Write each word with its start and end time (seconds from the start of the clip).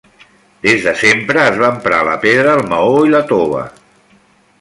Des 0.67 0.85
de 0.85 0.93
sempre 1.01 1.43
es 1.49 1.59
va 1.63 1.69
emprar 1.73 1.99
la 2.07 2.15
pedra, 2.25 2.57
el 2.61 2.65
maó 2.73 2.97
i 3.09 3.13
la 3.17 3.21
tova. 3.33 3.61